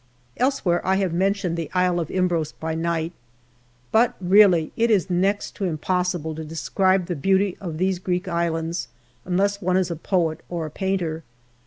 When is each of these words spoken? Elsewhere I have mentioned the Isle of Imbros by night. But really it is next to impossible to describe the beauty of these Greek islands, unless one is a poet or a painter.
Elsewhere 0.37 0.83
I 0.83 0.95
have 0.95 1.13
mentioned 1.13 1.55
the 1.57 1.69
Isle 1.75 1.99
of 1.99 2.09
Imbros 2.09 2.53
by 2.59 2.73
night. 2.73 3.13
But 3.91 4.15
really 4.19 4.71
it 4.75 4.89
is 4.89 5.11
next 5.11 5.51
to 5.57 5.65
impossible 5.65 6.33
to 6.33 6.43
describe 6.43 7.05
the 7.05 7.15
beauty 7.15 7.55
of 7.61 7.77
these 7.77 7.99
Greek 7.99 8.27
islands, 8.27 8.87
unless 9.25 9.61
one 9.61 9.77
is 9.77 9.91
a 9.91 9.95
poet 9.95 10.39
or 10.49 10.65
a 10.65 10.71
painter. 10.71 11.21